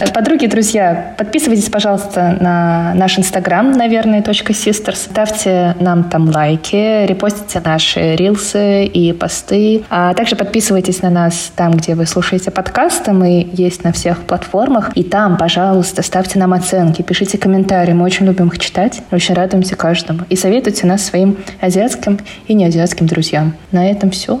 [0.00, 4.96] Э, подруги, друзья, подписывайтесь, пожалуйста, на наш инстаграм, наверное, .sisters.
[4.96, 9.84] Ставьте нам там лайки, репостите наши рилсы и посты.
[9.90, 13.12] А также подписывайтесь на нас там, где вы слушаете подкасты.
[13.12, 14.90] Мы есть на всех платформах.
[14.94, 17.92] И там, пожалуйста, ставьте нам оценки, пишите комментарии.
[17.92, 19.02] Мы очень любим их читать.
[19.10, 20.20] Очень радуемся каждому.
[20.28, 23.54] И советуйте нас своим азиатским и неазиатским друзьям.
[23.70, 24.40] На этом все.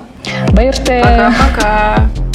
[0.52, 1.02] БФТ!
[1.02, 2.33] Пока-пока!